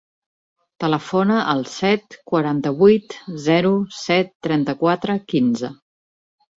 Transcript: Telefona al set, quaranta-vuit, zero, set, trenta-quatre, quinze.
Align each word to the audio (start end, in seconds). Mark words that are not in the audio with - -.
Telefona 0.83 1.35
al 1.53 1.61
set, 1.75 2.17
quaranta-vuit, 2.33 3.15
zero, 3.47 3.77
set, 4.01 4.35
trenta-quatre, 4.51 5.21
quinze. 5.33 5.77